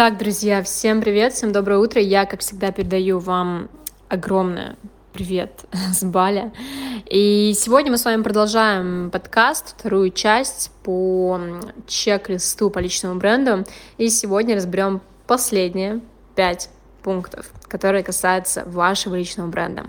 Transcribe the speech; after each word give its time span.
Итак, 0.00 0.16
друзья, 0.16 0.62
всем 0.62 1.00
привет, 1.00 1.32
всем 1.32 1.50
доброе 1.50 1.80
утро. 1.80 2.00
Я, 2.00 2.24
как 2.24 2.38
всегда, 2.38 2.70
передаю 2.70 3.18
вам 3.18 3.68
огромное 4.08 4.76
привет 5.12 5.64
с 5.92 6.04
Бали. 6.04 6.52
И 7.06 7.52
сегодня 7.56 7.90
мы 7.90 7.98
с 7.98 8.04
вами 8.04 8.22
продолжаем 8.22 9.10
подкаст, 9.10 9.74
вторую 9.76 10.10
часть 10.10 10.70
по 10.84 11.40
чек-листу 11.88 12.70
по 12.70 12.78
личному 12.78 13.18
бренду. 13.18 13.64
И 13.96 14.08
сегодня 14.08 14.54
разберем 14.54 15.00
последние 15.26 16.00
пять 16.36 16.70
пунктов, 17.02 17.50
которые 17.66 18.04
касаются 18.04 18.62
вашего 18.66 19.16
личного 19.16 19.48
бренда. 19.48 19.84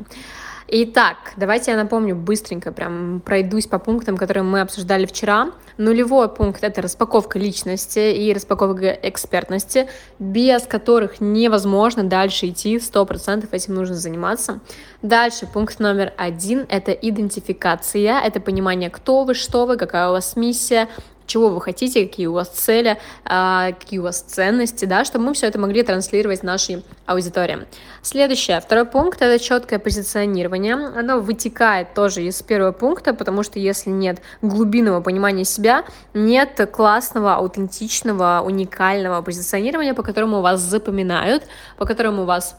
Итак, 0.71 1.33
давайте 1.35 1.71
я 1.71 1.77
напомню 1.77 2.15
быстренько, 2.15 2.71
прям 2.71 3.21
пройдусь 3.25 3.65
по 3.65 3.79
пунктам, 3.79 4.17
которые 4.17 4.43
мы 4.43 4.61
обсуждали 4.61 5.07
вчера. 5.07 5.49
Нулевой 5.77 6.29
пункт— 6.29 6.59
это 6.63 6.83
распаковка 6.83 7.39
личности 7.39 8.13
и 8.13 8.31
распаковка 8.31 8.91
экспертности, 8.91 9.87
без 10.19 10.67
которых 10.67 11.21
невозможно 11.21 12.03
дальше 12.03 12.49
идти, 12.49 12.77
100% 12.77 13.47
этим 13.51 13.73
нужно 13.73 13.95
заниматься. 13.95 14.59
Дальше 15.01 15.47
пункт 15.51 15.79
номер 15.79 16.13
один— 16.17 16.67
это 16.69 16.91
идентификация, 16.91 18.19
это 18.19 18.39
понимание, 18.39 18.91
кто 18.91 19.23
вы, 19.23 19.33
что 19.33 19.65
вы, 19.65 19.75
какая 19.75 20.09
у 20.09 20.11
вас 20.11 20.35
миссия, 20.35 20.87
чего 21.29 21.49
вы 21.49 21.61
хотите, 21.61 22.05
какие 22.05 22.27
у 22.27 22.33
вас 22.33 22.49
цели, 22.49 22.97
а, 23.23 23.71
какие 23.71 23.99
у 23.99 24.03
вас 24.03 24.21
ценности, 24.21 24.85
да, 24.85 25.05
чтобы 25.05 25.25
мы 25.25 25.33
все 25.33 25.47
это 25.47 25.59
могли 25.59 25.83
транслировать 25.83 26.43
нашей 26.43 26.83
аудитории. 27.05 27.59
Следующее, 28.01 28.59
второй 28.59 28.85
пункт, 28.85 29.21
это 29.21 29.41
четкое 29.41 29.79
позиционирование. 29.79 30.73
Оно 30.73 31.19
вытекает 31.19 31.93
тоже 31.93 32.23
из 32.23 32.41
первого 32.41 32.71
пункта, 32.71 33.13
потому 33.13 33.43
что 33.43 33.59
если 33.59 33.91
нет 33.91 34.21
глубинного 34.41 35.01
понимания 35.01 35.45
себя, 35.45 35.85
нет 36.13 36.69
классного, 36.71 37.35
аутентичного, 37.35 38.41
уникального 38.43 39.21
позиционирования, 39.21 39.93
по 39.93 40.03
которому 40.03 40.41
вас 40.41 40.59
запоминают, 40.59 41.43
по 41.77 41.85
которому 41.85 42.25
вас 42.25 42.57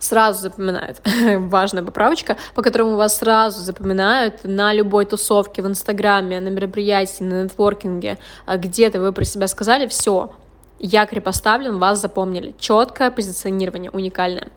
сразу 0.00 0.40
запоминают, 0.40 1.00
важная 1.38 1.84
поправочка, 1.84 2.36
по 2.54 2.62
которому 2.62 2.96
вас 2.96 3.18
сразу 3.18 3.60
запоминают 3.60 4.44
на 4.44 4.72
любой 4.72 5.04
тусовке 5.06 5.62
в 5.62 5.66
Инстаграме, 5.66 6.40
на 6.40 6.48
мероприятии, 6.48 7.22
на 7.22 7.44
нетворкинге, 7.44 8.18
а 8.46 8.56
где-то 8.56 9.00
вы 9.00 9.12
про 9.12 9.24
себя 9.24 9.46
сказали, 9.46 9.86
все, 9.86 10.32
якорь 10.80 11.20
поставлен, 11.20 11.78
вас 11.78 12.00
запомнили. 12.00 12.54
Четкое 12.58 13.10
позиционирование, 13.10 13.90
уникальное. 13.90 14.48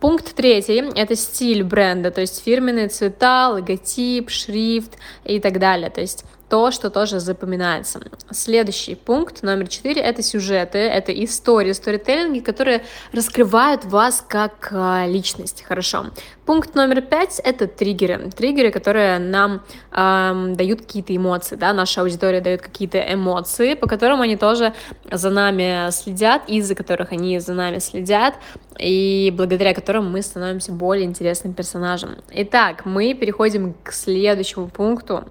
Пункт 0.00 0.34
третий— 0.34 0.82
это 0.96 1.14
стиль 1.16 1.62
бренда, 1.62 2.10
то 2.10 2.20
есть 2.20 2.42
фирменные 2.42 2.88
цвета, 2.88 3.48
логотип, 3.48 4.30
шрифт 4.30 4.96
и 5.24 5.38
так 5.40 5.58
далее. 5.58 5.90
То 5.90 6.00
есть 6.00 6.24
то, 6.52 6.70
что 6.70 6.90
тоже 6.90 7.18
запоминается. 7.18 7.98
Следующий 8.30 8.94
пункт, 8.94 9.42
номер 9.42 9.68
четыре, 9.68 10.02
это 10.02 10.22
сюжеты, 10.22 10.76
это 10.80 11.10
истории, 11.24 11.72
сторителлинги, 11.72 12.40
которые 12.40 12.84
раскрывают 13.10 13.86
вас 13.86 14.22
как 14.28 14.68
э, 14.70 15.06
личность. 15.08 15.64
Хорошо. 15.66 16.08
Пункт 16.44 16.74
номер 16.74 17.00
пять— 17.00 17.40
это 17.44 17.66
триггеры. 17.66 18.30
Триггеры, 18.36 18.70
которые 18.70 19.18
нам 19.18 19.62
эм, 19.92 20.54
дают 20.54 20.82
какие-то 20.82 21.16
эмоции, 21.16 21.56
да, 21.56 21.72
наша 21.72 22.02
аудитория 22.02 22.42
дает 22.42 22.60
какие-то 22.60 22.98
эмоции, 22.98 23.72
по 23.72 23.86
которым 23.86 24.20
они 24.20 24.36
тоже 24.36 24.74
за 25.10 25.30
нами 25.30 25.90
следят, 25.90 26.42
из-за 26.48 26.74
которых 26.74 27.12
они 27.12 27.38
за 27.38 27.54
нами 27.54 27.78
следят, 27.78 28.34
и 28.78 29.32
благодаря 29.34 29.72
которым 29.72 30.10
мы 30.10 30.20
становимся 30.20 30.72
более 30.72 31.06
интересным 31.06 31.54
персонажем. 31.54 32.16
Итак, 32.30 32.84
мы 32.84 33.14
переходим 33.14 33.74
к 33.82 33.92
следующему 33.92 34.68
пункту. 34.68 35.24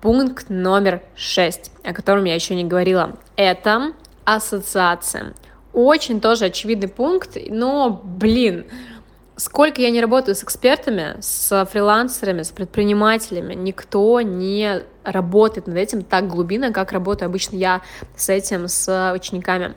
Пункт 0.00 0.46
номер 0.48 1.02
шесть, 1.14 1.70
о 1.84 1.92
котором 1.92 2.24
я 2.24 2.34
еще 2.34 2.54
не 2.54 2.64
говорила, 2.64 3.18
это 3.36 3.92
ассоциация. 4.24 5.34
Очень 5.74 6.22
тоже 6.22 6.46
очевидный 6.46 6.88
пункт, 6.88 7.36
но, 7.48 8.00
блин, 8.02 8.64
сколько 9.36 9.82
я 9.82 9.90
не 9.90 10.00
работаю 10.00 10.34
с 10.34 10.42
экспертами, 10.42 11.16
с 11.20 11.66
фрилансерами, 11.70 12.42
с 12.42 12.50
предпринимателями, 12.50 13.54
никто 13.54 14.20
не 14.22 14.82
работает 15.04 15.66
над 15.66 15.76
этим 15.76 16.02
так 16.02 16.28
глубинно, 16.28 16.72
как 16.72 16.92
работаю 16.92 17.28
обычно 17.28 17.56
я 17.56 17.82
с 18.16 18.30
этим, 18.30 18.68
с 18.68 19.12
учениками. 19.14 19.74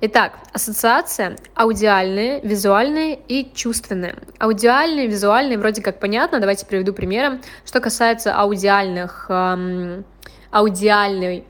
Итак, 0.00 0.34
ассоциация 0.52 1.36
аудиальные, 1.56 2.40
визуальные 2.42 3.18
и 3.26 3.50
чувственные. 3.52 4.14
Аудиальные, 4.38 5.08
визуальные 5.08 5.58
вроде 5.58 5.82
как 5.82 5.98
понятно, 5.98 6.38
давайте 6.38 6.66
приведу 6.66 6.92
примеры. 6.92 7.40
Что 7.66 7.80
касается 7.80 8.32
аудиальных, 8.32 9.26
эм, 9.28 10.04
аудиальной 10.52 11.44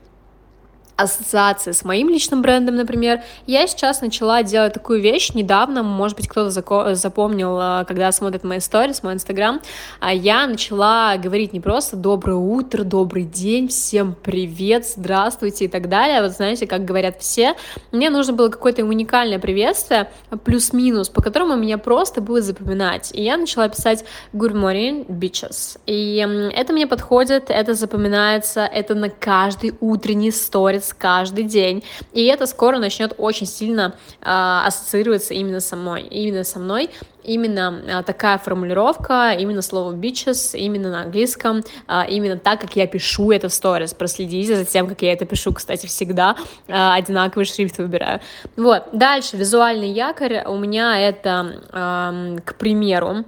ассоциации 0.99 1.71
с 1.71 1.85
моим 1.85 2.09
личным 2.09 2.41
брендом, 2.41 2.75
например, 2.75 3.21
я 3.47 3.65
сейчас 3.67 4.01
начала 4.01 4.43
делать 4.43 4.73
такую 4.73 5.01
вещь. 5.01 5.31
Недавно, 5.33 5.81
может 5.81 6.17
быть, 6.17 6.27
кто-то 6.27 6.49
запомнил, 6.95 7.57
э, 7.59 7.85
когда 7.85 8.11
смотрит 8.11 8.43
мои 8.43 8.59
сторис, 8.59 9.01
мой 9.01 9.13
инстаграм, 9.13 9.61
а 9.99 10.13
я 10.13 10.45
начала 10.45 11.15
говорить 11.17 11.53
не 11.53 11.61
просто 11.61 11.95
«доброе 11.95 12.35
утро», 12.35 12.83
«добрый 12.83 13.23
день», 13.23 13.69
«всем 13.69 14.15
привет», 14.21 14.85
«здравствуйте» 14.85 15.65
и 15.65 15.67
так 15.67 15.87
далее, 15.87 16.21
вот 16.21 16.31
знаете, 16.31 16.67
как 16.67 16.83
говорят 16.83 17.21
все, 17.21 17.55
мне 17.91 18.09
нужно 18.09 18.33
было 18.33 18.49
какое-то 18.49 18.83
уникальное 18.83 19.39
приветствие, 19.39 20.11
плюс-минус, 20.43 21.09
по 21.09 21.21
которому 21.21 21.55
меня 21.55 21.77
просто 21.77 22.21
будет 22.21 22.43
запоминать, 22.43 23.11
и 23.13 23.23
я 23.23 23.37
начала 23.37 23.69
писать 23.69 24.03
«good 24.33 24.53
morning, 24.53 25.05
bitches», 25.07 25.79
и 25.85 26.17
это 26.53 26.73
мне 26.73 26.87
подходит, 26.87 27.45
это 27.49 27.73
запоминается, 27.73 28.61
это 28.65 28.95
на 28.95 29.09
каждый 29.09 29.73
утренний 29.79 30.31
сторис, 30.31 30.88
каждый 30.93 31.43
день. 31.43 31.83
И 32.13 32.25
это 32.25 32.45
скоро 32.45 32.77
начнет 32.77 33.13
очень 33.17 33.47
сильно 33.47 33.95
э, 34.21 34.25
ассоциироваться 34.25 35.33
именно 35.33 35.59
со 35.59 35.75
мной. 35.75 36.03
Именно 36.03 36.43
со 36.43 36.59
мной 36.59 36.89
именно 37.29 37.99
а, 37.99 38.03
такая 38.03 38.37
формулировка, 38.37 39.35
именно 39.37 39.61
слово 39.61 39.93
bitches, 39.93 40.57
именно 40.57 40.89
на 40.89 41.01
английском, 41.03 41.63
а, 41.87 42.05
именно 42.09 42.37
так, 42.37 42.61
как 42.61 42.75
я 42.75 42.87
пишу 42.87 43.31
это 43.31 43.49
в 43.49 43.53
сторис. 43.53 43.93
Проследите 43.93 44.55
за 44.55 44.65
тем, 44.65 44.87
как 44.87 45.01
я 45.01 45.13
это 45.13 45.25
пишу, 45.25 45.53
кстати, 45.53 45.85
всегда 45.85 46.35
одинаковый 46.67 47.45
шрифт 47.45 47.77
выбираю. 47.77 48.19
Вот, 48.55 48.83
дальше, 48.93 49.37
визуальный 49.37 49.91
якорь 49.91 50.43
у 50.45 50.57
меня 50.57 50.99
это, 50.99 52.41
к 52.45 52.55
примеру, 52.55 53.25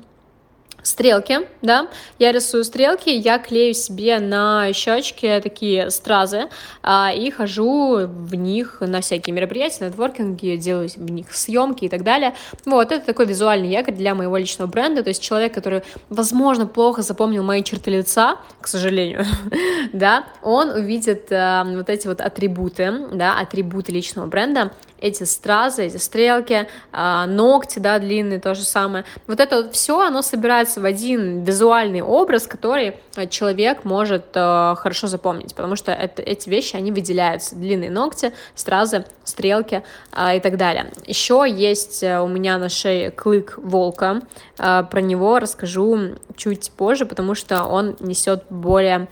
стрелки, 0.84 1.40
да, 1.62 1.88
я 2.19 2.31
рисую 2.31 2.64
стрелки, 2.64 3.09
я 3.09 3.40
клею 3.40 3.74
себе 3.74 4.19
на 4.19 4.72
щечки 4.74 5.40
такие 5.44 5.92
стразы 5.92 6.50
а, 6.84 7.12
и 7.14 7.30
хожу 7.31 8.08
в 8.08 8.36
них 8.36 8.78
на 8.81 9.02
всякие 9.02 9.34
мероприятия, 9.34 9.86
нетворкинги, 9.86 10.56
делаю 10.56 10.90
в 10.90 11.12
них 11.12 11.34
съемки 11.34 11.86
и 11.86 11.90
так 11.90 12.03
далее. 12.03 12.34
Вот, 12.66 12.92
это 12.92 13.06
такой 13.06 13.25
визуальный 13.25 13.69
якорь 13.69 13.96
для 13.96 14.16
моего 14.16 14.38
личного 14.38 14.69
бренда, 14.69 15.03
то 15.03 15.09
есть 15.09 15.22
человек, 15.22 15.53
который, 15.53 15.84
возможно, 16.09 16.68
плохо 16.68 17.02
запомнил 17.02 17.44
мои 17.44 17.63
черты 17.63 17.92
лица, 17.92 18.38
к 18.59 18.68
сожалению, 18.68 19.25
да, 19.94 20.25
он 20.42 20.69
увидит 20.69 21.31
а, 21.31 21.63
вот 21.63 21.90
эти 21.90 22.08
вот 22.08 22.22
атрибуты, 22.22 23.08
да, 23.13 23.40
атрибуты 23.40 23.92
личного 23.92 24.28
бренда, 24.28 24.72
эти 25.01 25.23
стразы, 25.23 25.88
эти 25.88 25.97
стрелки, 25.97 26.67
а, 26.91 27.25
ногти, 27.25 27.79
да, 27.79 28.00
длинные, 28.00 28.39
то 28.39 28.53
же 28.56 28.63
самое. 28.63 29.03
Вот 29.28 29.39
это 29.39 29.63
вот 29.63 29.73
все, 29.73 30.00
оно 30.00 30.22
собирается 30.22 30.79
в 30.79 30.85
один 30.85 31.44
визуальный 31.44 32.01
образ, 32.01 32.47
который 32.47 32.95
э, 33.16 33.28
человек 33.28 33.84
может 33.84 34.28
э, 34.35 34.75
хорошо 34.78 35.07
запомнить, 35.07 35.56
потому 35.56 35.75
что 35.75 35.91
это, 35.91 36.22
эти 36.22 36.47
вещи, 36.50 36.75
они 36.75 36.91
выделяются. 36.91 37.56
Длинные 37.56 37.89
ногти, 37.89 38.31
стразы, 38.56 39.06
стрелки 39.23 39.84
э, 40.16 40.38
и 40.38 40.39
так 40.39 40.57
далее. 40.57 40.91
Еще 41.06 41.45
есть 41.50 42.03
у 42.03 42.28
меня 42.28 42.57
на 42.59 42.69
шее 42.69 43.12
клык 43.12 43.57
волка, 43.57 44.22
про 44.57 45.01
него 45.01 45.39
расскажу 45.39 46.16
чуть 46.35 46.72
позже, 46.72 47.06
потому 47.06 47.33
что 47.33 47.63
он 47.63 47.95
несет 48.00 48.44
более 48.50 49.07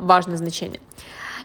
важное 0.00 0.36
значение. 0.36 0.80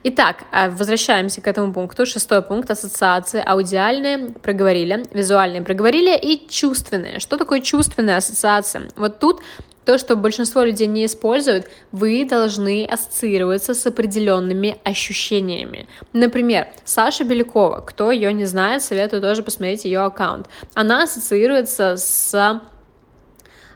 Итак, 0.03 0.43
э, 0.51 0.69
возвращаемся 0.69 1.41
к 1.41 1.47
этому 1.47 1.73
пункту. 1.73 2.05
Шестой 2.05 2.41
пункт 2.41 2.69
ассоциации. 2.69 3.43
Аудиальные 3.45 4.31
проговорили, 4.41 5.05
визуальные 5.11 5.61
проговорили 5.61 6.17
и 6.17 6.47
чувственные. 6.49 7.19
Что 7.19 7.37
такое 7.37 7.61
чувственная 7.61 8.17
ассоциация? 8.17 8.89
Вот 8.95 9.19
тут 9.19 9.41
то, 9.87 9.97
что 9.97 10.17
большинство 10.17 10.63
людей 10.63 10.87
не 10.87 11.05
используют, 11.05 11.67
вы 11.93 12.25
должны 12.25 12.85
ассоциироваться 12.85 13.73
с 13.73 13.85
определенными 13.85 14.77
ощущениями. 14.83 15.87
Например, 16.11 16.67
Саша 16.83 17.23
Белякова, 17.23 17.79
кто 17.79 18.11
ее 18.11 18.33
не 18.33 18.43
знает, 18.43 18.83
советую 18.83 19.21
тоже 19.21 19.43
посмотреть 19.43 19.85
ее 19.85 20.01
аккаунт. 20.01 20.47
Она 20.73 21.03
ассоциируется 21.03 21.95
с 21.95 22.61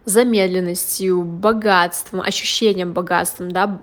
замедленностью, 0.05 1.21
богатством, 1.23 2.21
ощущением 2.21 2.93
богатством, 2.93 3.51
да, 3.51 3.79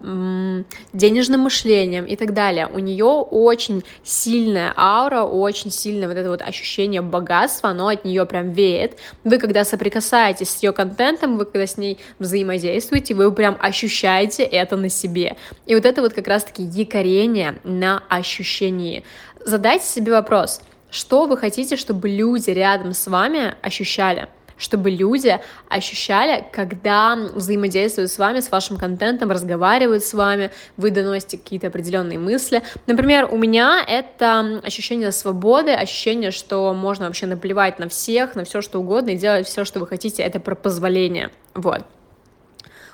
денежным 0.92 1.42
мышлением 1.42 2.04
и 2.06 2.16
так 2.16 2.34
далее. 2.34 2.66
У 2.66 2.78
нее 2.80 3.04
очень 3.04 3.84
сильная 4.02 4.74
аура, 4.76 5.22
очень 5.22 5.70
сильное 5.70 6.08
вот 6.08 6.16
это 6.16 6.28
вот 6.28 6.42
ощущение 6.42 7.02
богатства, 7.02 7.70
оно 7.70 7.88
от 7.88 8.04
нее 8.04 8.26
прям 8.26 8.50
веет. 8.50 8.98
Вы, 9.22 9.38
когда 9.38 9.64
соприкасаетесь 9.64 10.50
с 10.50 10.62
ее 10.62 10.72
контентом, 10.72 11.38
вы, 11.38 11.44
когда 11.44 11.66
с 11.66 11.76
ней 11.76 11.98
взаимодействуете, 12.18 13.14
вы 13.14 13.30
прям 13.32 13.56
ощущаете 13.60 14.42
это 14.42 14.76
на 14.76 14.88
себе. 14.88 15.36
И 15.66 15.74
вот 15.74 15.84
это 15.84 16.02
вот 16.02 16.14
как 16.14 16.26
раз-таки 16.26 16.62
якорение 16.62 17.60
на 17.62 18.02
ощущении. 18.08 19.04
Задайте 19.44 19.86
себе 19.86 20.12
вопрос, 20.12 20.60
что 20.90 21.26
вы 21.26 21.36
хотите, 21.36 21.76
чтобы 21.76 22.08
люди 22.08 22.50
рядом 22.50 22.92
с 22.92 23.06
вами 23.06 23.54
ощущали 23.62 24.28
чтобы 24.58 24.90
люди 24.90 25.38
ощущали, 25.68 26.44
когда 26.52 27.16
взаимодействуют 27.16 28.10
с 28.10 28.18
вами, 28.18 28.40
с 28.40 28.50
вашим 28.50 28.76
контентом, 28.76 29.30
разговаривают 29.30 30.04
с 30.04 30.12
вами, 30.12 30.50
вы 30.76 30.90
доносите 30.90 31.38
какие-то 31.38 31.68
определенные 31.68 32.18
мысли. 32.18 32.62
Например, 32.86 33.28
у 33.30 33.38
меня 33.38 33.82
это 33.86 34.60
ощущение 34.64 35.12
свободы, 35.12 35.72
ощущение, 35.72 36.30
что 36.30 36.74
можно 36.74 37.06
вообще 37.06 37.26
наплевать 37.26 37.78
на 37.78 37.88
всех, 37.88 38.34
на 38.34 38.44
все 38.44 38.60
что 38.60 38.80
угодно 38.80 39.10
и 39.10 39.16
делать 39.16 39.46
все, 39.46 39.64
что 39.64 39.80
вы 39.80 39.86
хотите, 39.86 40.22
это 40.22 40.40
про 40.40 40.54
позволение. 40.54 41.30
Вот. 41.54 41.82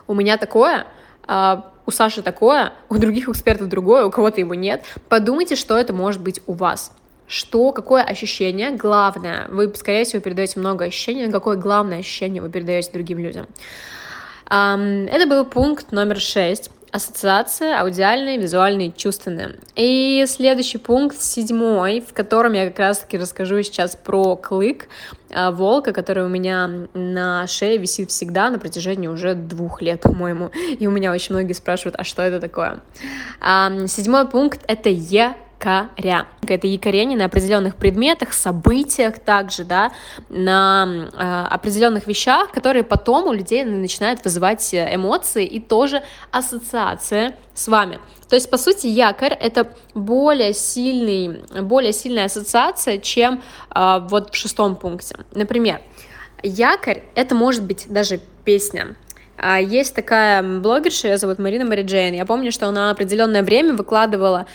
У 0.07 0.15
меня 0.15 0.37
такое, 0.37 0.87
а, 1.27 1.73
у 1.87 1.91
Саши 1.91 2.23
такое, 2.23 2.73
у 2.89 2.99
других 2.99 3.29
экспертов 3.29 3.69
другое, 3.69 4.05
у 4.05 4.11
кого-то 4.11 4.41
его 4.41 4.55
нет. 4.55 4.85
Подумайте, 5.09 5.57
что 5.57 5.79
это 5.79 5.93
может 5.93 6.21
быть 6.21 6.41
у 6.47 6.53
вас 6.53 6.93
что, 7.27 7.73
какое 7.73 8.03
ощущение 8.03 8.71
главное, 8.71 9.47
вы, 9.49 9.73
скорее 9.75 10.05
всего, 10.05 10.21
передаете 10.21 10.61
много 10.61 10.85
ощущений, 10.85 11.31
какое 11.31 11.57
главное 11.57 11.99
ощущение 11.99 12.43
вы 12.43 12.51
передаете 12.51 12.93
другим 12.93 13.19
людям. 13.19 13.47
Это 14.47 15.27
был 15.27 15.45
пункт 15.47 15.91
номер 15.91 16.21
шесть. 16.21 16.71
Ассоциация, 16.93 17.81
аудиальные, 17.81 18.39
визуальные, 18.39 18.93
чувственные. 18.93 19.57
И 19.75 20.25
следующий 20.29 20.79
пункт, 20.79 21.21
седьмой, 21.21 22.01
в 22.01 22.13
котором 22.13 22.53
я 22.53 22.69
как 22.69 22.79
раз-таки 22.79 23.19
расскажу 23.19 23.61
сейчас 23.65 23.97
про 23.97 24.37
клык 24.37 24.87
а, 25.33 25.51
волка, 25.51 25.93
который 25.93 26.25
у 26.25 26.29
меня 26.29 26.71
на 26.95 27.49
шее 27.49 27.79
висит 27.79 28.11
всегда 28.11 28.49
на 28.49 28.61
протяжении 28.61 29.09
уже 29.09 29.35
двух 29.35 29.83
лет, 29.83 30.03
по-моему. 30.03 30.53
И 30.79 30.87
у 30.87 30.93
меня 30.93 31.11
очень 31.11 31.35
многие 31.35 31.55
спрашивают, 31.55 31.97
а 31.99 32.05
что 32.05 32.23
это 32.23 32.39
такое? 32.39 32.79
Седьмой 33.89 34.29
пункт— 34.29 34.61
это 34.69 34.89
Е 34.89 35.35
якоря. 35.59 36.27
Это 36.47 36.67
якорение 36.67 37.17
на 37.17 37.25
определенных 37.27 37.77
предметах, 37.77 38.33
событиях 38.33 39.19
также, 39.19 39.65
да, 39.65 39.93
на 40.29 41.09
э, 41.13 41.55
определенных 41.55 42.07
вещах, 42.07 42.53
которые 42.53 42.85
потом 42.85 43.27
у 43.27 43.33
людей 43.33 43.65
начинают 43.65 44.25
вызывать 44.25 44.75
эмоции 44.75 45.47
и 45.47 45.61
тоже 45.61 46.03
ассоциация 46.31 47.37
с 47.55 47.69
вами. 47.69 47.99
То 48.29 48.37
есть, 48.37 48.51
по 48.51 48.59
сути, 48.59 48.87
якорь— 48.87 49.33
это 49.41 49.73
более, 49.95 50.55
сильный, 50.55 51.43
более 51.63 51.93
сильная 51.93 52.27
ассоциация, 52.27 52.99
чем 52.99 53.43
э, 53.75 53.99
вот 54.09 54.33
в 54.33 54.37
шестом 54.37 54.77
пункте. 54.77 55.17
Например, 55.33 55.81
якорь— 56.43 57.03
это 57.15 57.35
может 57.35 57.65
быть 57.65 57.87
даже 57.89 58.21
песня, 58.45 58.97
а, 59.37 59.61
есть 59.61 59.95
такая 59.95 60.43
блогерша, 60.43 61.09
ее 61.09 61.19
зовут 61.19 61.39
Марина 61.39 61.65
Мари 61.65 61.83
Джейн. 61.83 62.15
Я 62.15 62.25
помню, 62.25 62.53
что 62.53 62.69
она 62.69 62.91
определенное 62.91 63.43
время 63.43 63.75
выкладывала 63.75 64.47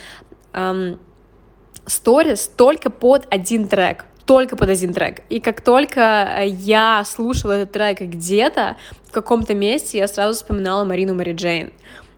сторис 1.85 2.51
только 2.55 2.89
под 2.89 3.27
один 3.29 3.67
трек 3.67 4.05
только 4.29 4.55
под 4.55 4.69
один 4.69 4.93
трек. 4.93 5.23
И 5.29 5.39
как 5.39 5.61
только 5.61 6.43
я 6.45 7.03
слушала 7.03 7.53
этот 7.53 7.71
трек 7.71 7.99
где-то, 7.99 8.77
в 9.07 9.11
каком-то 9.11 9.55
месте, 9.55 9.97
я 9.97 10.07
сразу 10.07 10.37
вспоминала 10.37 10.83
Марину 10.83 11.15
Мари 11.15 11.33
Джейн. 11.33 11.73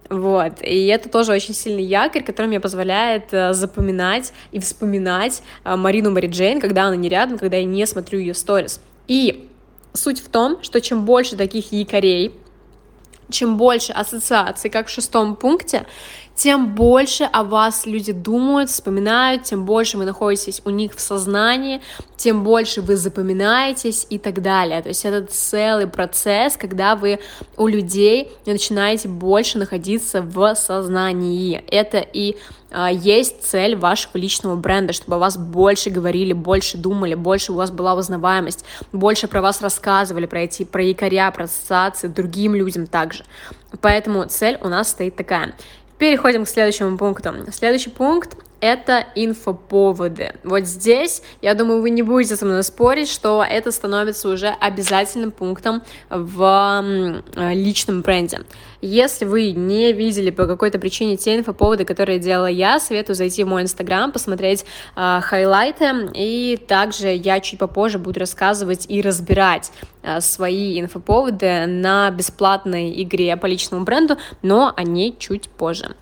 Вот, 0.10 0.62
и 0.62 0.88
это 0.88 1.08
тоже 1.08 1.32
очень 1.32 1.54
сильный 1.54 1.84
якорь, 1.84 2.24
который 2.24 2.48
мне 2.48 2.60
позволяет 2.60 3.32
э, 3.32 3.54
запоминать 3.54 4.34
и 4.52 4.60
вспоминать 4.60 5.42
э, 5.64 5.74
Марину 5.78 6.12
Мари 6.12 6.28
Джейн, 6.28 6.60
когда 6.60 6.88
она 6.88 6.98
не 6.98 7.08
рядом, 7.08 7.38
когда 7.38 7.56
я 7.56 7.64
не 7.64 7.86
смотрю 7.86 8.20
ее 8.20 8.34
сторис. 8.34 8.82
И 9.08 9.48
суть 9.94 10.20
в 10.20 10.28
том, 10.28 10.62
что 10.64 10.82
чем 10.82 11.06
больше 11.06 11.38
таких 11.38 11.72
якорей, 11.72 12.36
чем 13.30 13.56
больше 13.56 13.94
ассоциаций, 13.94 14.70
как 14.70 14.88
в 14.88 14.90
шестом 14.90 15.38
пункте, 15.38 15.86
тем 16.42 16.74
больше 16.74 17.26
о 17.26 17.44
вас 17.44 17.86
люди 17.86 18.12
думают, 18.12 18.72
вспоминают, 18.72 19.44
тем 19.44 19.64
больше 19.64 20.00
вы 20.00 20.06
находитесь 20.06 20.60
у 20.66 20.72
них 20.72 20.96
в 20.96 21.00
сознании, 21.00 21.82
тем 22.18 22.44
больше 22.44 22.82
вы 22.82 22.98
запоминаетесь 22.98 24.08
и 24.10 24.18
так 24.18 24.42
далее. 24.42 24.82
То 24.82 24.90
есть 24.90 25.06
это 25.06 25.32
целый 25.32 25.86
процесс, 25.86 26.58
когда 26.58 26.96
вы 26.96 27.20
у 27.58 27.68
людей 27.68 28.32
начинаете 28.48 29.08
больше 29.08 29.60
находиться 29.60 30.24
в 30.24 30.56
сознании. 30.56 31.64
Это 31.68 32.00
и 32.00 32.38
а, 32.72 32.90
есть 32.90 33.44
цель 33.44 33.76
вашего 33.76 34.18
личного 34.18 34.56
бренда, 34.56 34.94
чтобы 34.94 35.18
о 35.18 35.20
вас 35.20 35.38
больше 35.38 35.92
говорили, 35.92 36.34
больше 36.34 36.76
думали, 36.76 37.14
больше 37.14 37.52
у 37.52 37.56
вас 37.56 37.70
была 37.70 37.94
узнаваемость, 37.94 38.66
больше 38.92 39.28
про 39.28 39.42
вас 39.42 39.62
рассказывали, 39.62 40.26
про 40.26 40.42
эти, 40.42 40.64
про 40.64 40.82
якоря, 40.82 41.30
про 41.30 41.44
ассоциации 41.44 42.08
другим 42.08 42.56
людям 42.56 42.88
также. 42.88 43.26
Поэтому 43.80 44.26
цель 44.26 44.58
у 44.62 44.70
нас 44.70 44.90
стоит 44.90 45.16
такая. 45.16 45.54
Переходим 46.02 46.46
к 46.46 46.50
следующему 46.50 46.98
пункту. 46.98 47.32
Следующий 47.52 47.92
пункт 47.92 48.36
это 48.62 49.06
инфоповоды. 49.16 50.36
Вот 50.44 50.66
здесь, 50.66 51.22
я 51.42 51.56
думаю, 51.56 51.82
вы 51.82 51.90
не 51.90 52.04
будете 52.04 52.36
со 52.36 52.46
мной 52.46 52.64
спорить, 52.64 53.10
что 53.10 53.44
это 53.44 53.72
становится 53.72 54.30
уже 54.30 54.48
обязательным 54.48 55.32
пунктом 55.32 55.82
в 56.10 57.22
личном 57.36 58.02
бренде. 58.02 58.42
Если 58.82 59.26
вы 59.26 59.52
не 59.52 59.94
видели 59.94 60.32
по 60.32 60.48
какой-то 60.48 60.80
причине 60.80 61.16
те 61.16 61.38
инфоповоды, 61.38 61.86
которые 61.86 62.18
делала 62.18 62.48
я, 62.48 62.80
советую 62.80 63.16
зайти 63.16 63.44
в 63.44 63.48
мой 63.48 63.62
инстаграм, 63.62 64.12
посмотреть 64.12 64.66
э, 64.96 65.20
хайлайты, 65.22 66.10
и 66.16 66.58
также 66.68 67.10
я 67.10 67.40
чуть 67.42 67.60
попозже 67.60 68.00
буду 68.00 68.20
рассказывать 68.20 68.86
и 68.90 69.02
разбирать 69.02 69.72
э, 70.02 70.20
свои 70.20 70.80
инфоповоды 70.82 71.68
на 71.68 72.10
бесплатной 72.10 73.04
игре 73.04 73.38
по 73.38 73.46
личному 73.46 73.86
бренду, 73.86 74.18
но 74.42 74.74
они 74.76 75.16
чуть 75.18 75.50
позже. 75.50 75.96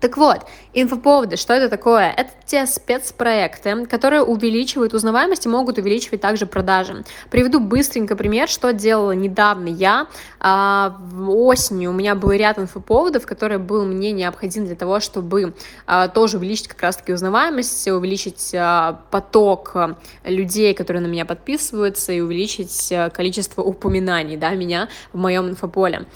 Так 0.00 0.16
вот, 0.16 0.46
инфоповоды, 0.74 1.36
что 1.36 1.54
это 1.54 1.68
такое? 1.68 2.12
Это 2.16 2.30
те 2.46 2.66
спецпроекты, 2.66 3.86
которые 3.86 4.22
увеличивают 4.22 4.94
узнаваемость 4.94 5.46
и 5.46 5.48
могут 5.48 5.78
увеличивать 5.78 6.20
также 6.20 6.46
продажи. 6.46 7.04
Приведу 7.30 7.60
быстренько 7.60 8.16
пример, 8.16 8.48
что 8.48 8.72
делала 8.72 9.12
недавно 9.12 9.68
я. 9.68 10.06
А, 10.40 10.96
осенью 11.28 11.90
у 11.90 11.92
меня 11.92 12.14
был 12.14 12.30
ряд 12.30 12.58
инфоповодов, 12.58 13.26
который 13.26 13.58
был 13.58 13.84
мне 13.84 14.12
необходим 14.12 14.66
для 14.66 14.76
того, 14.76 15.00
чтобы 15.00 15.54
а, 15.86 16.08
тоже 16.08 16.38
увеличить 16.38 16.68
как 16.68 16.80
раз-таки 16.82 17.12
узнаваемость, 17.12 17.88
увеличить 17.88 18.54
а, 18.54 19.00
поток 19.10 19.76
людей, 20.24 20.74
которые 20.74 21.02
на 21.02 21.06
меня 21.08 21.24
подписываются, 21.24 22.12
и 22.12 22.20
увеличить 22.20 22.92
количество 23.12 23.62
упоминаний 23.62 24.36
да, 24.36 24.50
меня 24.50 24.88
в 25.12 25.18
моем 25.18 25.48
инфополе. 25.48 26.06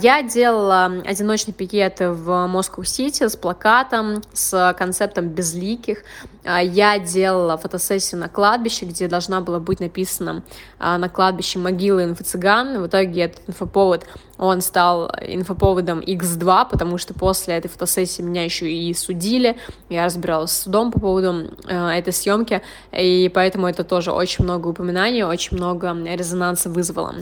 Я 0.00 0.22
делала 0.22 0.84
одиночный 1.04 1.52
пикет 1.52 1.98
в 2.00 2.46
Москву-Сити 2.46 3.24
с 3.32 3.36
плакатом, 3.36 4.22
с 4.32 4.74
концептом 4.78 5.28
безликих. 5.28 6.04
А, 6.44 6.62
я 6.62 6.98
делала 6.98 7.56
фотосессию 7.56 8.20
на 8.20 8.28
кладбище, 8.28 8.86
где 8.86 9.08
должна 9.08 9.40
была 9.40 9.58
быть 9.58 9.80
написана 9.80 10.42
а, 10.78 10.98
на 10.98 11.08
кладбище 11.08 11.58
могила 11.58 12.04
инфо-цыган. 12.04 12.80
В 12.82 12.86
итоге 12.86 13.22
этот 13.22 13.48
инфоповод, 13.48 14.06
он 14.42 14.60
стал 14.60 15.08
инфоповодом 15.20 16.00
X2, 16.00 16.68
потому 16.68 16.98
что 16.98 17.14
после 17.14 17.54
этой 17.54 17.68
фотосессии 17.68 18.22
меня 18.22 18.42
еще 18.42 18.68
и 18.68 18.92
судили. 18.92 19.56
Я 19.88 20.04
разбиралась 20.04 20.50
с 20.50 20.62
судом 20.62 20.90
по 20.90 20.98
поводу 20.98 21.52
э, 21.68 21.88
этой 21.90 22.12
съемки, 22.12 22.60
и 22.90 23.30
поэтому 23.32 23.68
это 23.68 23.84
тоже 23.84 24.10
очень 24.10 24.42
много 24.42 24.66
упоминаний, 24.66 25.22
очень 25.22 25.56
много 25.56 25.92
резонанса 25.92 26.70
вызвало. 26.70 27.14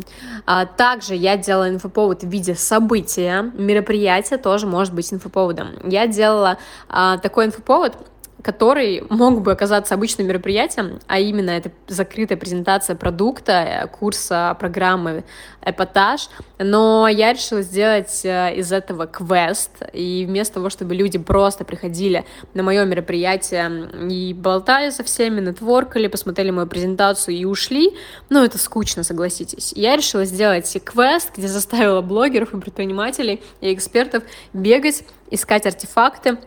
А 0.47 0.65
также 0.65 1.15
я 1.15 1.37
делала 1.37 1.69
инфоповод 1.69 2.23
в 2.23 2.29
виде 2.29 2.55
события, 2.55 3.53
мероприятия 3.53 4.39
тоже 4.39 4.67
может 4.67 4.95
быть 4.95 5.13
инфоповодом. 5.13 5.69
Я 5.85 6.07
делала 6.07 6.57
а, 6.89 7.19
такой 7.19 7.45
инфоповод, 7.45 7.99
который 8.43 9.03
мог 9.09 9.43
бы 9.43 9.53
оказаться 9.53 9.95
обычным 9.95 10.27
мероприятием, 10.27 11.01
а 11.07 11.19
именно 11.19 11.51
это 11.51 11.71
закрытая 11.89 12.39
презентация 12.39 12.97
продукта, 12.97 13.89
курса, 13.99 14.57
программы, 14.59 15.25
эпатаж, 15.65 16.29
но 16.59 17.07
я 17.09 17.33
решила 17.33 17.63
сделать 17.63 18.25
э, 18.25 18.55
из 18.57 18.73
этого 18.73 19.07
квест, 19.07 19.83
и 19.93 20.25
вместо 20.27 20.55
того, 20.55 20.71
чтобы 20.71 20.95
люди 20.95 21.19
просто 21.19 21.65
приходили 21.65 22.25
на 22.55 22.63
мое 22.63 22.85
мероприятие 22.85 23.91
и 24.11 24.33
болтали 24.33 24.91
со 24.91 25.05
всеми, 25.05 25.41
нетворкали, 25.41 26.07
посмотрели 26.09 26.51
мою 26.51 26.67
презентацию 26.67 27.37
и 27.37 27.45
ушли, 27.45 27.95
ну, 28.31 28.43
это 28.43 28.59
скучно, 28.59 29.03
согласитесь. 29.03 29.73
Я 29.75 29.97
решила 29.97 30.25
сделать 30.25 30.75
квест, 30.85 31.31
где 31.37 31.49
заставила 31.49 32.01
блогеров 32.01 32.55
и 32.55 32.61
предпринимателей 32.61 33.43
и 33.61 33.75
экспертов 33.75 34.23
бегать, 34.53 35.05
искать 35.31 35.67
артефакты, 35.67 36.39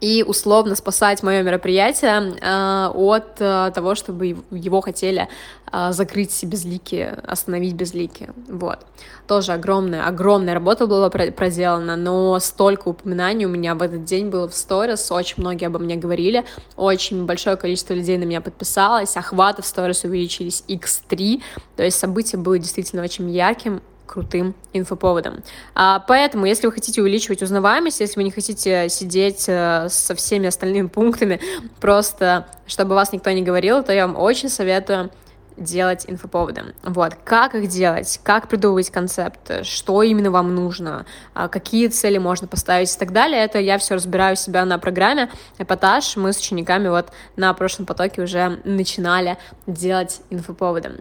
и 0.00 0.24
условно 0.26 0.74
спасать 0.74 1.22
мое 1.22 1.42
мероприятие 1.42 2.34
э, 2.40 2.90
от 2.94 3.36
э, 3.38 3.70
того, 3.74 3.94
чтобы 3.94 4.36
его 4.50 4.80
хотели 4.80 5.28
э, 5.70 5.92
закрыть 5.92 6.42
безлики, 6.44 7.14
остановить 7.24 7.74
безлики. 7.74 8.30
Вот. 8.48 8.86
Тоже 9.26 9.52
огромная, 9.52 10.06
огромная 10.06 10.54
работа 10.54 10.86
была 10.86 11.10
проделана, 11.10 11.96
но 11.96 12.38
столько 12.40 12.88
упоминаний 12.88 13.44
у 13.44 13.50
меня 13.50 13.74
в 13.74 13.82
этот 13.82 14.04
день 14.04 14.30
было 14.30 14.48
в 14.48 14.54
сторис, 14.54 15.12
очень 15.12 15.36
многие 15.38 15.66
обо 15.66 15.78
мне 15.78 15.96
говорили, 15.96 16.44
очень 16.76 17.26
большое 17.26 17.56
количество 17.56 17.94
людей 17.94 18.16
на 18.16 18.24
меня 18.24 18.40
подписалось, 18.40 19.16
охваты 19.16 19.62
в 19.62 19.66
сторис 19.66 20.04
увеличились 20.04 20.64
x3, 20.66 21.42
то 21.76 21.82
есть 21.82 21.98
событие 21.98 22.40
было 22.40 22.58
действительно 22.58 23.02
очень 23.02 23.30
ярким, 23.30 23.82
крутым 24.10 24.54
инфоповодом. 24.72 25.44
А, 25.74 26.00
поэтому, 26.00 26.44
если 26.44 26.66
вы 26.66 26.72
хотите 26.72 27.00
увеличивать 27.00 27.42
узнаваемость, 27.42 28.00
если 28.00 28.16
вы 28.16 28.24
не 28.24 28.32
хотите 28.32 28.88
сидеть 28.88 29.44
э, 29.46 29.86
со 29.88 30.14
всеми 30.16 30.48
остальными 30.48 30.88
пунктами, 30.96 31.40
просто 31.80 32.46
чтобы 32.66 32.94
вас 32.96 33.12
никто 33.12 33.30
не 33.30 33.42
говорил, 33.42 33.84
то 33.84 33.92
я 33.92 34.06
вам 34.06 34.16
очень 34.16 34.48
советую 34.48 35.10
делать 35.56 36.06
инфоповоды. 36.08 36.74
Вот, 36.82 37.14
как 37.24 37.54
их 37.54 37.68
делать, 37.68 38.18
как 38.24 38.48
придумывать 38.48 38.90
концепт, 38.90 39.64
что 39.64 40.02
именно 40.02 40.30
вам 40.30 40.54
нужно, 40.54 41.06
а, 41.34 41.48
какие 41.48 41.88
цели 41.88 42.18
можно 42.18 42.48
поставить 42.48 42.92
и 42.92 42.98
так 42.98 43.12
далее, 43.12 43.44
это 43.44 43.58
я 43.58 43.78
все 43.78 43.94
разбираю 43.94 44.32
у 44.32 44.36
себя 44.36 44.64
на 44.64 44.78
программе 44.78 45.30
«Эпатаж». 45.58 46.16
Мы 46.16 46.32
с 46.32 46.38
учениками 46.38 46.88
вот 46.88 47.10
на 47.36 47.52
прошлом 47.54 47.86
потоке 47.86 48.22
уже 48.22 48.60
начинали 48.64 49.36
делать 49.66 50.22
инфоповоды. 50.30 51.00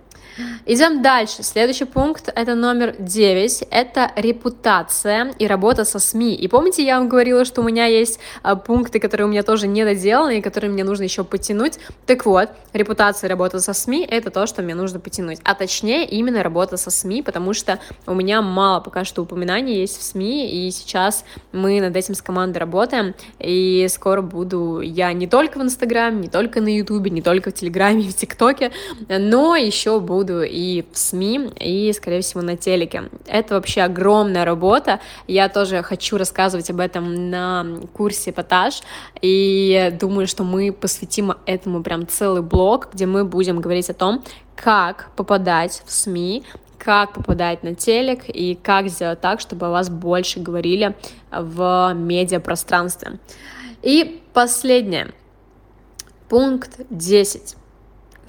Идем 0.66 1.02
дальше. 1.02 1.44
Следующий 1.44 1.86
пункт, 1.86 2.30
это 2.34 2.56
номер 2.56 2.96
9, 3.00 3.66
это 3.72 4.12
репутация 4.16 5.34
и 5.40 5.48
работа 5.48 5.86
со 5.86 6.00
СМИ. 6.00 6.36
И 6.36 6.48
помните, 6.48 6.84
я 6.84 6.98
вам 7.00 7.10
говорила, 7.10 7.46
что 7.46 7.62
у 7.62 7.64
меня 7.64 7.86
есть 7.86 8.20
а, 8.44 8.56
пункты, 8.56 9.00
которые 9.00 9.28
у 9.28 9.30
меня 9.30 9.44
тоже 9.44 9.68
не 9.68 9.84
доделаны 9.84 10.38
и 10.38 10.42
которые 10.42 10.72
мне 10.72 10.84
нужно 10.84 11.04
еще 11.04 11.24
потянуть. 11.24 11.80
Так 12.06 12.26
вот, 12.26 12.50
репутация 12.74 13.28
и 13.28 13.30
работа 13.30 13.60
со 13.60 13.74
СМИ— 13.74 14.06
это 14.10 14.32
то, 14.32 14.48
что 14.48 14.62
мне 14.62 14.76
нужно 14.76 15.00
потянуть. 15.00 15.40
А 15.44 15.56
точнее, 15.56 16.06
именно 16.06 16.44
работа 16.44 16.78
со 16.78 16.92
СМИ, 16.92 17.22
потому 17.24 17.54
что 17.54 17.80
у 18.06 18.14
меня 18.14 18.42
мало 18.42 18.80
пока 18.80 19.06
что 19.06 19.22
упоминаний 19.24 19.80
есть 19.80 20.00
в 20.00 20.04
СМИ, 20.04 20.68
и 20.68 20.72
сейчас 20.72 21.26
мы 21.52 21.82
над 21.82 21.96
этим 21.96 22.16
с 22.16 22.22
командой 22.22 22.60
работаем, 22.60 23.16
и 23.40 23.88
скоро 23.90 24.22
буду 24.22 24.82
я 24.82 25.12
не 25.14 25.28
только 25.28 25.58
в 25.58 25.62
Инстаграме, 25.62 26.20
не 26.22 26.30
только 26.30 26.62
на 26.62 26.76
Ютубе, 26.76 27.10
не 27.10 27.22
только 27.22 27.52
в 27.52 27.54
Телеграме 27.54 28.04
и 28.04 28.10
в 28.10 28.16
ТикТоке, 28.16 28.72
но 29.08 29.56
еще 29.56 30.00
буду 30.10 30.42
и 30.42 30.84
в 30.92 30.98
СМИ, 30.98 31.52
и, 31.60 31.94
скорее 31.94 32.22
всего, 32.22 32.42
на 32.42 32.58
телеке. 32.58 33.10
Это 33.28 33.54
вообще 33.54 33.84
огромная 33.84 34.44
работа, 34.44 35.00
я 35.28 35.50
тоже 35.50 35.84
хочу 35.84 36.18
рассказывать 36.18 36.72
об 36.72 36.80
этом 36.80 37.30
на 37.30 37.66
курсе 37.94 38.32
«Эпатаж», 38.32 38.82
и 39.22 39.96
думаю, 40.02 40.26
что 40.26 40.44
мы 40.44 40.74
посвятим 40.74 41.34
этому 41.46 41.84
прям 41.84 42.08
целый 42.08 42.42
блог, 42.42 42.90
где 42.92 43.06
мы 43.06 43.24
будем 43.24 43.62
говорить 43.62 43.90
о 43.92 43.94
том, 43.94 44.24
как 44.56 45.12
попадать 45.16 45.84
в 45.86 45.92
СМИ, 45.92 46.44
как 46.80 47.14
попадать 47.14 47.62
на 47.62 47.76
телек 47.76 48.24
и 48.28 48.56
как 48.56 48.90
сделать 48.90 49.22
так, 49.22 49.40
чтобы 49.42 49.68
о 49.68 49.70
вас 49.70 49.90
больше 49.90 50.40
говорили 50.40 50.96
в 51.32 51.94
медиапространстве. 51.94 53.20
И 53.84 54.22
последнее. 54.34 55.14
Пункт 56.30 56.80
10 56.90 57.59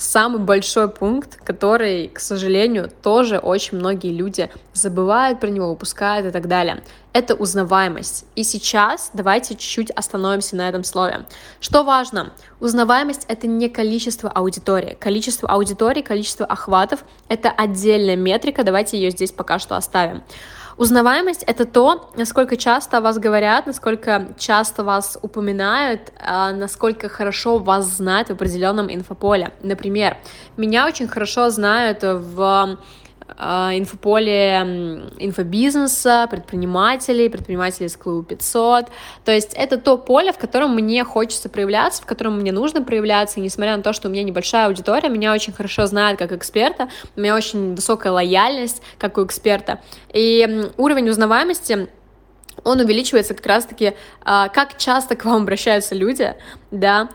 самый 0.01 0.41
большой 0.41 0.89
пункт, 0.89 1.37
который, 1.45 2.09
к 2.09 2.21
сожалению, 2.21 2.91
тоже 3.03 3.39
очень 3.39 3.79
многие 3.79 4.13
люди 4.13 4.51
забывают 4.73 5.41
про 5.41 5.49
него, 5.49 5.69
упускают 5.69 6.27
и 6.27 6.31
так 6.31 6.49
далее. 6.49 6.83
Это 7.13 7.35
узнаваемость. 7.35 8.25
И 8.35 8.45
сейчас 8.45 9.11
давайте 9.13 9.55
чуть-чуть 9.55 9.91
остановимся 9.91 10.57
на 10.57 10.69
этом 10.69 10.85
слове. 10.85 11.27
Что 11.61 11.83
важно? 11.83 12.33
Узнаваемость— 12.61 13.25
это 13.29 13.47
не 13.47 13.69
количество 13.69 14.31
аудитории. 14.31 14.97
Количество 14.99 15.49
аудитории, 15.49 16.03
количество 16.03 16.47
охватов— 16.47 17.05
это 17.29 17.51
отдельная 17.51 18.17
метрика, 18.17 18.65
давайте 18.65 18.99
ее 18.99 19.11
здесь 19.11 19.33
пока 19.33 19.59
что 19.59 19.77
оставим. 19.77 20.23
Узнаваемость— 20.81 21.43
это 21.47 21.67
то, 21.67 22.11
насколько 22.17 22.57
часто 22.57 22.97
о 22.97 23.01
вас 23.03 23.19
говорят, 23.19 23.67
насколько 23.67 24.29
часто 24.39 24.83
вас 24.83 25.19
упоминают, 25.21 26.11
а, 26.19 26.53
насколько 26.53 27.11
хорошо 27.11 27.59
вас 27.59 27.85
знают 27.85 28.29
в 28.29 28.33
определенном 28.33 28.91
инфополе. 28.91 29.53
Например, 29.63 30.17
меня 30.57 30.87
очень 30.87 31.07
хорошо 31.07 31.51
знают 31.51 31.99
в 32.03 32.79
инфополе 33.39 35.11
инфобизнеса, 35.19 36.27
предпринимателей, 36.31 37.29
предпринимателей 37.29 37.87
из 37.87 37.97
клуба 37.97 38.25
500. 38.25 38.87
То 39.25 39.33
есть 39.33 39.53
это 39.55 39.79
то 39.79 39.97
поле, 39.97 40.33
в 40.33 40.39
котором 40.39 40.75
мне 40.75 41.05
хочется 41.05 41.49
проявляться, 41.49 42.03
в 42.03 42.07
котором 42.07 42.39
мне 42.41 42.53
нужно 42.53 42.83
проявляться, 42.83 43.41
и 43.41 43.43
несмотря 43.43 43.77
на 43.77 43.83
то, 43.83 43.93
что 43.93 44.09
у 44.09 44.11
меня 44.11 44.23
небольшая 44.23 44.67
аудитория, 44.67 45.09
меня 45.09 45.33
очень 45.33 45.53
хорошо 45.53 45.87
знают 45.87 46.19
как 46.19 46.33
эксперта, 46.33 46.89
у 47.17 47.21
меня 47.21 47.35
очень 47.35 47.75
высокая 47.75 48.13
лояльность 48.13 48.83
как 48.99 49.19
у 49.19 49.25
эксперта. 49.25 49.81
И 50.13 50.71
уровень 50.77 51.09
узнаваемости 51.09 51.89
он 52.65 52.81
увеличивается 52.81 53.35
как 53.35 53.47
раз-таки, 53.47 53.95
а, 54.23 54.49
как 54.49 54.79
часто 54.79 55.17
к 55.17 55.25
вам 55.25 55.43
обращаются 55.43 55.95
люди, 55.95 56.35
да, 56.71 57.09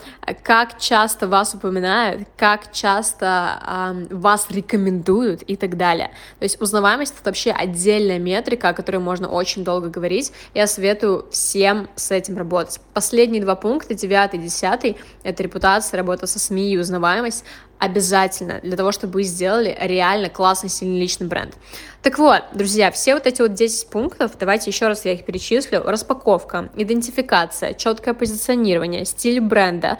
как 0.43 0.79
часто 0.79 1.27
вас 1.27 1.53
упоминают, 1.53 2.27
как 2.37 2.71
часто 2.73 4.05
вас 4.09 4.47
рекомендуют 4.49 5.43
и 5.43 5.55
так 5.55 5.77
далее. 5.77 6.11
То 6.39 6.43
есть 6.43 6.61
узнаваемость— 6.61 7.15
это 7.19 7.29
вообще 7.29 7.51
отдельная 7.51 8.19
метрика, 8.19 8.69
о 8.69 8.73
которой 8.73 8.97
можно 8.97 9.29
очень 9.29 9.63
долго 9.63 9.89
говорить. 9.89 10.33
Я 10.53 10.67
советую 10.67 11.27
всем 11.31 11.89
с 11.95 12.11
этим 12.11 12.37
работать. 12.37 12.79
Последние 12.93 13.41
два 13.41 13.55
пункта, 13.55 13.93
девятый 13.93 14.39
и 14.39 14.43
десятый, 14.43 14.97
это 15.23 15.43
репутация, 15.43 15.97
работа 15.97 16.27
со 16.27 16.39
СМИ 16.39 16.73
и 16.73 16.77
узнаваемость 16.77 17.45
обязательно 17.79 18.59
для 18.61 18.77
того, 18.77 18.91
чтобы 18.91 19.13
вы 19.13 19.23
сделали 19.23 19.77
реально 19.79 20.29
классный, 20.29 20.69
сильный 20.69 20.99
личный 20.99 21.27
бренд. 21.27 21.55
Так 22.01 22.19
вот, 22.19 22.43
друзья, 22.53 22.91
все 22.91 23.15
вот 23.15 23.25
эти 23.27 23.41
вот 23.41 23.53
10 23.53 23.89
пунктов, 23.89 24.31
давайте 24.39 24.69
еще 24.69 24.87
раз 24.87 25.05
я 25.05 25.13
их 25.13 25.25
перечислю. 25.25 25.83
Распаковка, 25.83 26.69
идентификация, 26.75 27.73
четкое 27.73 28.13
позиционирование, 28.13 29.05
стиль 29.05 29.41
бренда, 29.41 29.97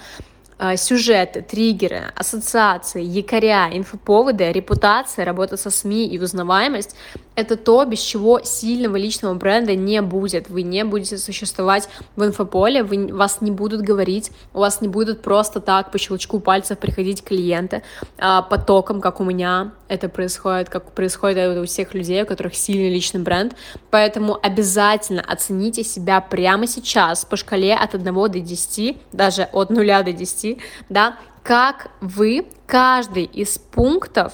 сюжеты, 0.76 1.42
триггеры, 1.42 2.14
ассоциации, 2.16 3.04
якоря, 3.04 3.70
инфоповоды, 3.74 4.52
репутация, 4.52 5.26
работа 5.26 5.58
со 5.58 5.70
СМИ 5.70 6.08
и 6.08 6.20
узнаваемость— 6.20 6.96
это 7.36 7.58
то, 7.58 7.84
без 7.86 8.00
чего 8.00 8.40
сильного 8.44 8.96
личного 8.96 9.34
бренда 9.34 9.76
не 9.76 10.02
будет. 10.02 10.50
Вы 10.50 10.64
не 10.64 10.84
будете 10.84 11.18
существовать 11.18 11.90
в 12.16 12.24
инфополе, 12.24 12.84
вы, 12.84 13.14
вас 13.14 13.42
не 13.42 13.52
будут 13.52 13.82
говорить, 13.82 14.32
у 14.54 14.60
вас 14.60 14.82
не 14.82 14.88
будут 14.88 15.22
просто 15.22 15.60
так 15.60 15.92
по 15.92 15.98
щелчку 15.98 16.40
пальцев 16.40 16.80
приходить 16.80 17.24
клиенты 17.24 17.84
а, 18.18 18.42
потоком, 18.42 19.02
как 19.02 19.20
у 19.20 19.24
меня 19.24 19.74
это 19.88 20.10
происходит, 20.10 20.70
как 20.70 20.92
происходит 20.94 21.58
у 21.58 21.66
всех 21.66 21.94
людей, 21.94 22.24
у 22.24 22.26
которых 22.26 22.56
сильный 22.56 22.90
личный 22.90 23.22
бренд. 23.22 23.56
Поэтому 23.92 24.40
обязательно 24.42 25.22
оцените 25.22 25.84
себя 25.84 26.22
прямо 26.22 26.68
сейчас 26.68 27.26
по 27.26 27.36
шкале 27.36 27.76
от 27.76 27.94
1 27.94 28.14
до 28.14 28.30
10, 28.30 28.98
даже 29.12 29.44
от 29.44 29.70
0 29.70 29.86
до 30.04 30.12
10, 30.14 30.45
привести, 30.46 30.58
да, 30.90 31.18
как 31.44 31.92
вы 32.02 32.48
каждый 32.68 33.24
из 33.24 33.58
пунктов 33.58 34.34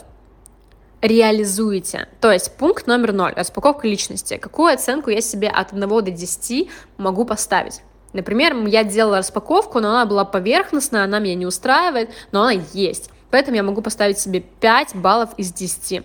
реализуете. 1.01 2.07
То 2.19 2.31
есть 2.31 2.55
пункт 2.57 2.87
номер 2.87 3.11
ноль, 3.11 3.33
распаковка 3.35 3.87
личности. 3.87 4.37
Какую 4.37 4.73
оценку 4.73 5.09
я 5.09 5.21
себе 5.21 5.49
от 5.49 5.73
1 5.73 5.87
до 5.87 6.01
10 6.01 6.69
могу 6.97 7.25
поставить? 7.25 7.81
Например, 8.13 8.55
я 8.67 8.83
делала 8.83 9.19
распаковку, 9.19 9.79
но 9.79 9.89
она 9.89 10.05
была 10.05 10.25
поверхностная, 10.25 11.05
она 11.05 11.19
меня 11.19 11.35
не 11.35 11.45
устраивает, 11.45 12.11
но 12.31 12.43
она 12.43 12.61
есть. 12.73 13.09
Поэтому 13.31 13.55
я 13.55 13.63
могу 13.63 13.81
поставить 13.81 14.19
себе 14.19 14.41
5 14.41 14.95
баллов 14.95 15.29
из 15.37 15.53
10. 15.53 16.03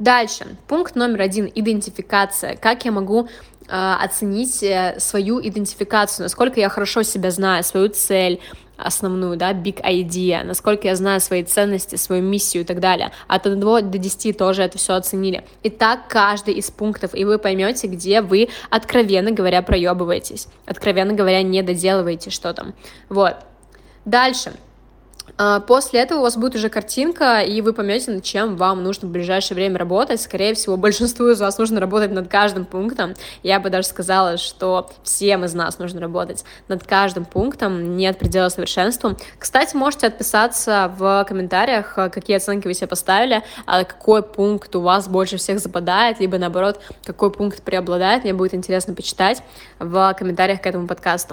Дальше, 0.00 0.56
пункт 0.66 0.96
номер 0.96 1.22
один, 1.22 1.50
идентификация. 1.54 2.56
Как 2.56 2.84
я 2.84 2.90
могу 2.90 3.28
э, 3.68 3.94
оценить 4.02 4.60
э, 4.64 4.96
свою 4.98 5.40
идентификацию, 5.40 6.24
насколько 6.24 6.58
я 6.58 6.68
хорошо 6.68 7.04
себя 7.04 7.30
знаю, 7.30 7.62
свою 7.62 7.88
цель, 7.88 8.40
основную, 8.76 9.36
да, 9.36 9.52
big 9.52 9.82
idea, 9.82 10.44
насколько 10.44 10.88
я 10.88 10.96
знаю 10.96 11.20
свои 11.20 11.42
ценности, 11.42 11.96
свою 11.96 12.22
миссию 12.22 12.62
и 12.62 12.66
так 12.66 12.80
далее. 12.80 13.12
От 13.26 13.46
1 13.46 13.60
до 13.60 13.98
10 13.98 14.36
тоже 14.36 14.62
это 14.62 14.78
все 14.78 14.94
оценили. 14.94 15.44
И 15.62 15.70
так 15.70 16.08
каждый 16.08 16.54
из 16.54 16.70
пунктов, 16.70 17.14
и 17.14 17.24
вы 17.24 17.38
поймете, 17.38 17.86
где 17.86 18.20
вы, 18.20 18.48
откровенно 18.70 19.30
говоря, 19.30 19.62
проебываетесь, 19.62 20.48
откровенно 20.66 21.12
говоря, 21.12 21.42
не 21.42 21.62
доделываете 21.62 22.30
что-то. 22.30 22.74
Вот. 23.08 23.36
Дальше. 24.04 24.52
А, 25.36 25.60
после 25.60 26.00
этого 26.00 26.20
у 26.20 26.22
вас 26.22 26.36
будет 26.36 26.54
уже 26.54 26.68
картинка, 26.68 27.40
и 27.40 27.60
вы 27.60 27.72
поймете, 27.72 28.12
над 28.12 28.22
чем 28.22 28.56
вам 28.56 28.84
нужно 28.84 29.08
в 29.08 29.10
ближайшее 29.10 29.56
время 29.56 29.78
работать. 29.78 30.20
Скорее 30.20 30.54
всего, 30.54 30.76
большинству 30.84 31.28
из 31.28 31.40
вас 31.40 31.58
нужно 31.58 31.80
работать 31.80 32.12
над 32.12 32.28
каждым 32.28 32.64
пунктом. 32.64 33.14
Я 33.42 33.60
бы 33.60 33.70
даже 33.70 33.88
сказала, 33.88 34.36
что 34.36 34.90
всем 35.02 35.44
из 35.44 35.54
нас 35.54 35.78
нужно 35.78 36.00
работать 36.00 36.44
над 36.68 36.84
каждым 36.84 37.24
пунктом, 37.24 37.96
нет 37.96 38.18
предела 38.18 38.48
совершенству. 38.48 39.16
Кстати, 39.38 39.74
можете 39.74 40.06
отписаться 40.06 40.92
в 40.96 41.24
комментариях, 41.28 41.94
какие 41.94 42.36
оценки 42.36 42.66
вы 42.66 42.74
себе 42.74 42.86
поставили, 42.86 43.42
а 43.66 43.84
какой 43.84 44.22
пункт 44.22 44.74
у 44.76 44.80
вас 44.80 45.08
больше 45.08 45.36
всех 45.36 45.58
западает, 45.58 46.20
либо 46.20 46.38
наоборот, 46.38 46.80
какой 47.04 47.30
пункт 47.30 47.62
преобладает. 47.62 48.24
Мне 48.24 48.34
будет 48.34 48.54
интересно 48.54 48.94
почитать 48.94 49.42
в 49.78 50.14
комментариях 50.18 50.60
к 50.60 50.66
этому 50.66 50.86
подкасту. 50.86 51.14